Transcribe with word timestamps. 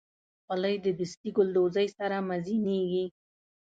خولۍ 0.45 0.75
د 0.85 0.87
دستي 0.99 1.29
ګلدوزۍ 1.37 1.87
سره 1.97 2.17
مزینېږي. 2.29 3.05